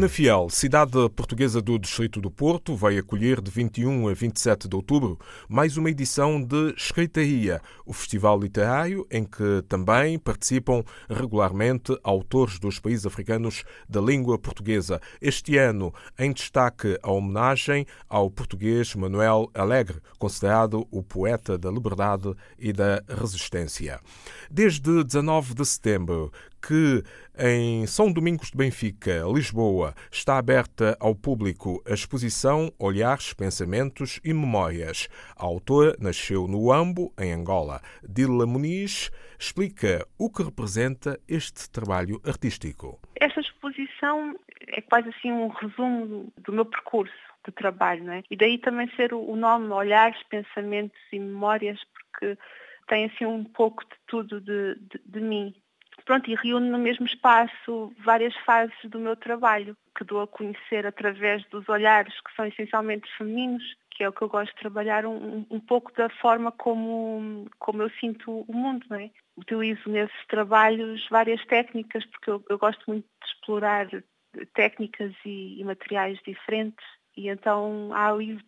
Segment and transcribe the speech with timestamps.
[0.00, 5.18] Penafiel, cidade portuguesa do Distrito do Porto, vai acolher de 21 a 27 de outubro
[5.46, 12.78] mais uma edição de Escritaria, o festival literário em que também participam regularmente autores dos
[12.78, 15.02] países africanos da língua portuguesa.
[15.20, 22.34] Este ano, em destaque a homenagem ao português Manuel Alegre, considerado o poeta da liberdade
[22.58, 24.00] e da resistência.
[24.50, 27.02] Desde 19 de setembro, que
[27.38, 34.34] em São Domingos de Benfica, Lisboa, está aberta ao público a exposição Olhares, Pensamentos e
[34.34, 35.08] Memórias.
[35.36, 37.80] A autora nasceu no Ambo, em Angola.
[38.06, 43.00] Dila Muniz explica o que representa este trabalho artístico.
[43.18, 44.36] Esta exposição
[44.68, 47.14] é quase assim um resumo do meu percurso
[47.46, 48.22] de trabalho, não é?
[48.30, 52.36] E daí também ser o nome Olhares, Pensamentos e Memórias, porque
[52.86, 55.54] tem assim um pouco de tudo de, de, de mim
[56.04, 60.86] pronto, e reúne no mesmo espaço várias fases do meu trabalho, que dou a conhecer
[60.86, 65.04] através dos olhares que são essencialmente femininos, que é o que eu gosto de trabalhar
[65.04, 69.10] um, um pouco da forma como, como eu sinto o mundo, não é?
[69.36, 73.88] Utilizo nesses trabalhos várias técnicas, porque eu, eu gosto muito de explorar
[74.54, 76.84] técnicas e, e materiais diferentes
[77.20, 78.38] e então há ali,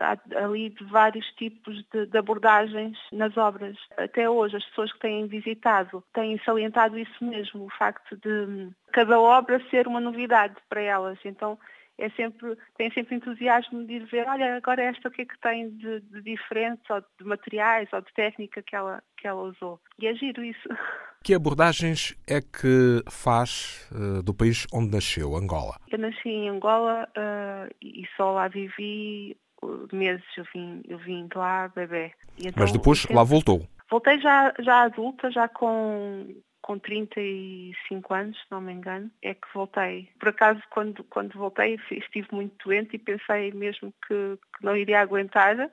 [0.00, 3.76] há ali vários tipos de, de, abordagens nas obras.
[3.96, 9.20] Até hoje as pessoas que têm visitado têm salientado isso mesmo, o facto de cada
[9.20, 11.18] obra ser uma novidade para elas.
[11.24, 11.56] Então
[11.98, 15.70] é sempre, tem sempre entusiasmo de ver, olha, agora esta o que é que tem
[15.70, 19.80] de, de diferente, ou de materiais, ou de técnica que ela, que ela usou.
[20.00, 20.68] E é giro isso.
[21.26, 25.74] Que abordagens é que faz uh, do país onde nasceu, Angola?
[25.90, 29.36] Eu nasci em Angola uh, e só lá vivi
[29.92, 32.12] meses, eu vim, eu vim de lá bebê.
[32.38, 33.66] Então, Mas depois lá voltou?
[33.90, 36.32] Voltei já, já adulta, já com
[36.62, 40.08] com 35 anos, se não me engano, é que voltei.
[40.20, 45.00] Por acaso, quando, quando voltei, estive muito doente e pensei mesmo que, que não iria
[45.00, 45.70] aguentar.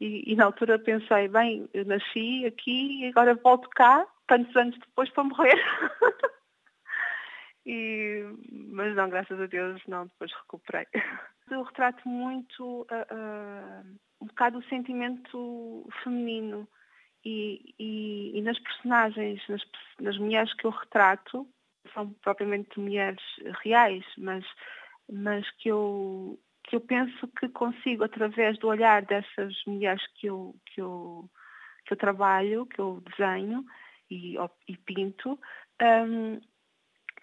[0.00, 4.78] E, e, na altura pensei, bem, eu nasci aqui e agora volto cá, tantos anos
[4.78, 5.56] depois para morrer.
[7.64, 10.86] e, mas não, graças a Deus, não, depois recuperei.
[11.50, 16.68] Eu retrato muito uh, uh, um bocado o sentimento feminino
[17.24, 19.62] e, e, e nas personagens, nas,
[20.00, 21.48] nas, mulheres que eu retrato,
[21.92, 23.22] são propriamente mulheres
[23.62, 24.44] reais, mas,
[25.10, 30.54] mas que, eu, que eu penso que consigo, através do olhar dessas mulheres que eu,
[30.66, 31.30] que eu,
[31.86, 33.64] que eu trabalho, que eu desenho
[34.10, 34.36] e,
[34.68, 35.38] e pinto,
[35.82, 36.40] um,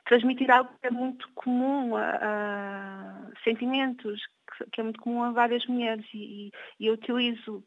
[0.05, 4.21] transmitir algo que é muito comum a, a sentimentos,
[4.71, 7.63] que é muito comum a várias mulheres e, e eu utilizo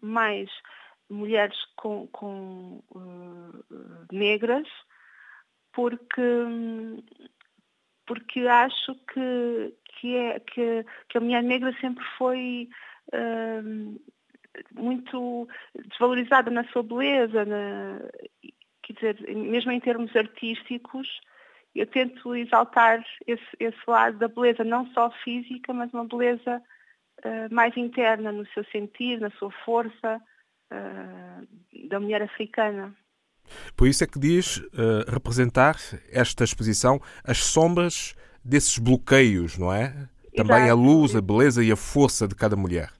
[0.00, 0.50] mais
[1.10, 4.66] mulheres com, com uh, negras,
[5.72, 6.22] porque,
[8.06, 12.68] porque acho que, que, é, que, que a mulher negra sempre foi
[13.12, 14.00] uh,
[14.74, 15.48] muito
[15.88, 18.00] desvalorizada na sua beleza, na,
[18.82, 21.08] quer dizer, mesmo em termos artísticos,
[21.74, 26.62] eu tento exaltar esse, esse lado da beleza, não só física, mas uma beleza
[27.24, 30.20] uh, mais interna no seu sentir, na sua força,
[30.70, 32.94] uh, da mulher africana.
[33.76, 35.76] Por isso é que diz uh, representar
[36.10, 38.14] esta exposição as sombras
[38.44, 40.08] desses bloqueios, não é?
[40.34, 40.72] Também Exato.
[40.72, 42.90] a luz, a beleza e a força de cada mulher.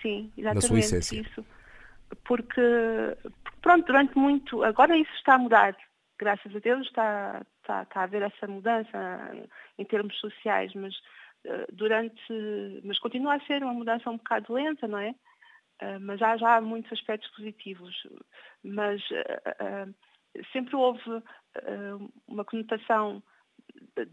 [0.00, 0.62] Sim, exatamente.
[0.62, 1.20] Na sua essência.
[1.20, 1.44] Isso.
[2.24, 2.60] Porque,
[3.60, 4.62] pronto, durante muito.
[4.62, 5.76] Agora isso está a mudar.
[6.18, 9.30] Graças a Deus está, está, está a haver essa mudança
[9.78, 10.94] em termos sociais, mas
[11.46, 12.22] uh, durante.
[12.84, 15.14] Mas continua a ser uma mudança um bocado lenta, não é?
[15.80, 17.94] Ah, mas há já muitos aspectos positivos.
[18.62, 19.94] Mas uh,
[20.52, 21.00] sempre houve
[22.26, 23.22] uma conotação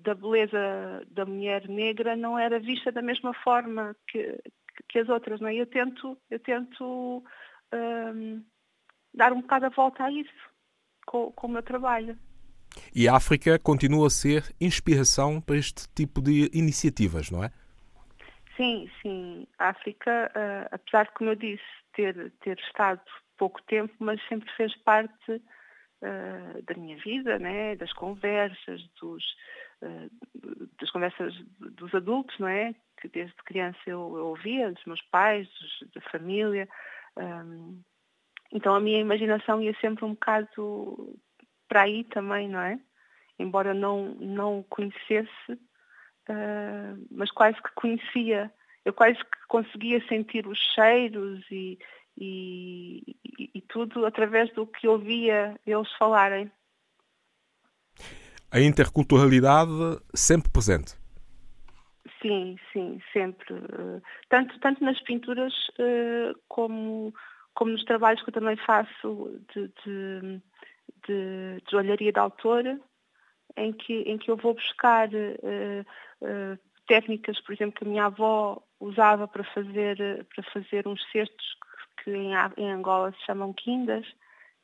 [0.04, 4.40] da beleza da mulher negra não era vista da mesma forma que,
[4.88, 5.40] que as outras.
[5.40, 5.56] Não é?
[5.56, 7.24] Eu tento, eu tento
[9.14, 10.52] dar um bocado a volta a isso
[11.06, 12.18] com, com o meu trabalho.
[12.96, 17.52] E a África continua a ser inspiração para este tipo de iniciativas, não é?
[18.56, 19.48] Sim, sim.
[19.58, 21.64] A África, uh, apesar de, como eu disse,
[21.94, 23.02] ter, ter estado
[23.38, 25.42] pouco tempo, mas sempre fez parte
[26.02, 27.76] uh, da minha vida, né?
[27.76, 29.24] das conversas, dos,
[29.82, 30.10] uh,
[30.80, 32.74] das conversas dos adultos, não é?
[33.00, 36.68] Que desde criança eu, eu ouvia, dos meus pais, dos, da família.
[37.18, 37.82] Um,
[38.52, 41.18] então a minha imaginação ia sempre um bocado
[41.68, 42.80] para aí também, não é?
[43.40, 45.58] Embora não, não conhecesse
[46.30, 48.52] uh, mas quase que conhecia.
[48.84, 51.78] Eu quase que conseguia sentir os cheiros e,
[52.22, 56.52] e, e, e tudo através do que ouvia eles falarem.
[58.52, 59.72] A interculturalidade
[60.14, 60.96] sempre presente.
[62.22, 63.54] Sim, sim, sempre.
[63.56, 67.12] Uh, tanto, tanto nas pinturas uh, como,
[67.56, 70.42] como nos trabalhos que eu também faço de, de,
[71.08, 72.80] de, de olharia de autor,
[73.58, 78.62] em que, em que eu vou buscar uh, técnicas, por exemplo, que a minha avó
[78.80, 81.56] usava para fazer, para fazer uns cestos
[82.04, 84.06] que em, Angola se chamam quindas,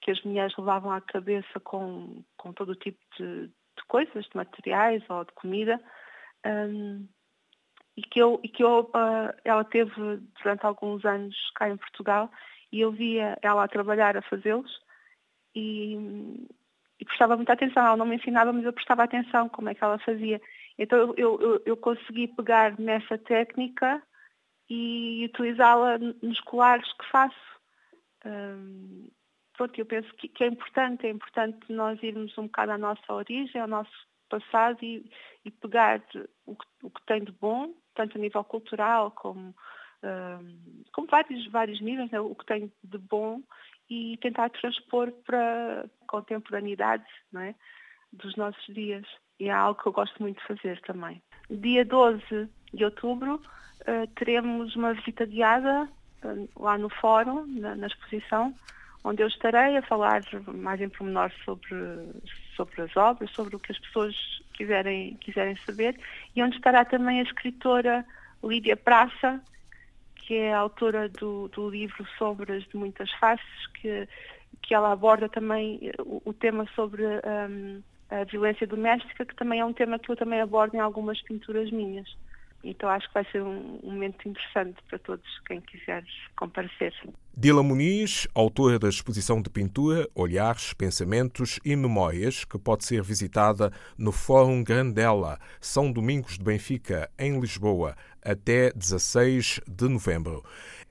[0.01, 4.36] que as mulheres levavam à cabeça com, com todo o tipo de, de coisas, de
[4.36, 5.81] materiais ou de comida.
[6.45, 7.07] Um,
[7.95, 9.92] e que, eu, e que eu, uh, ela teve
[10.42, 12.30] durante alguns anos cá em Portugal
[12.72, 14.72] e eu via ela a trabalhar a fazê-los
[15.56, 15.95] e,
[17.00, 17.83] e prestava muita atenção.
[17.83, 20.40] Ela não me ensinava, mas eu prestava atenção como é que ela fazia.
[20.78, 24.01] Então eu, eu, eu consegui pegar nessa técnica
[24.69, 27.36] e utilizá-la nos colares que faço.
[28.25, 29.10] Um,
[29.54, 33.14] pronto, eu penso que, que, é importante, é importante nós irmos um bocado à nossa
[33.14, 33.92] origem, ao nosso
[34.30, 35.10] passado e,
[35.46, 36.02] e pegar
[36.46, 39.56] o que, o que, tem de bom, tanto a nível cultural como,
[40.94, 43.42] como vários, vários níveis, né, o que tem de bom
[43.90, 47.56] e tentar transpor para a contemporaneidade não é,
[48.12, 49.06] dos nossos dias.
[49.40, 51.22] E é algo que eu gosto muito de fazer também.
[51.50, 53.42] Dia 12 de outubro
[53.88, 55.88] uh, teremos uma visita guiada
[56.24, 58.54] uh, lá no fórum, na, na, exposição,
[59.04, 61.75] onde eu estarei a falar mais em pormenor sobre,
[62.56, 64.16] sobre as obras, sobre o que as pessoas
[64.54, 65.98] quiserem, quiserem saber,
[66.36, 68.06] e onde estará também a escritora
[68.44, 69.42] Lídia Praça,
[70.16, 74.07] que é autora do, do livro Sombras de Muitas Faces, que,
[74.62, 79.66] que ela aborda também o, o tema sobre um, a violência doméstica, que também é
[79.66, 82.07] um tema que eu também abordo em algumas pinturas minhas.
[82.63, 86.04] Então acho que vai ser um, momento interessante para todos quem quiser
[86.36, 86.94] comparecer.
[87.36, 93.71] Dila Muniz, autora da exposição de pintura Olhares, Pensamentos e Memórias, que pode ser visitada
[93.98, 100.44] no Fórum Grandela, São Domingos de Benfica, em Lisboa, até 16 de novembro.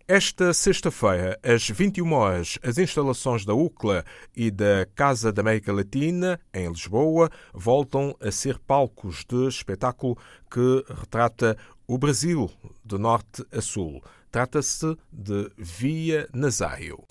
[0.08, 4.04] Esta sexta-feira, às 21 horas, as instalações da UCLA
[4.36, 10.16] e da Casa da América Latina, em Lisboa, voltam a ser palcos de espetáculo
[10.48, 11.58] que retrata
[11.88, 12.48] o Brasil
[12.84, 14.00] de norte a sul.
[14.30, 17.02] Trata-se de Via Nazário.